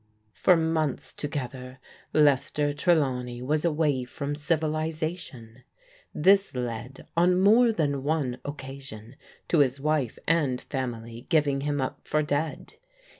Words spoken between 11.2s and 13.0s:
giving him up for dead.